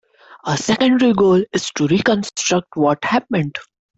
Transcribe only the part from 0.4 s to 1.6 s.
Our secondary goal